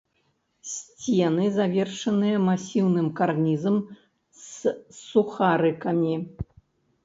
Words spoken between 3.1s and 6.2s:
карнізам з сухарыкамі.